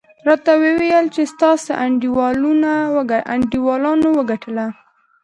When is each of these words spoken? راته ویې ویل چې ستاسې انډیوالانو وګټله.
راته 0.27 0.51
ویې 0.61 0.73
ویل 0.79 1.07
چې 1.15 1.21
ستاسې 1.33 1.71
انډیوالانو 1.83 4.09
وګټله. 4.19 4.65